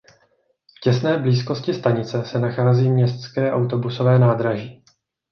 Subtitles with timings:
[0.77, 4.83] V těsné blízkosti stanice se nachází městské autobusové nádraží.